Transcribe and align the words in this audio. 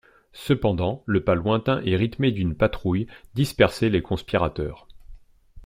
Cependant 0.33 1.03
le 1.05 1.23
pas 1.23 1.35
lointain 1.35 1.79
et 1.85 1.95
rythmé 1.95 2.31
d'une 2.31 2.55
patrouille 2.55 3.05
dispersait 3.35 3.89
les 3.91 4.01
conspirateurs. 4.01 4.87